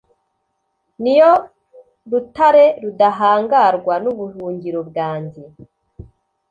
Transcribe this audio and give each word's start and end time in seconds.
ni 1.01 1.13
yo 1.19 1.31
rutare 2.11 2.65
rudahangarwa 2.83 3.93
n’ubuhungiro 4.03 4.79
bwanjye 4.89 5.43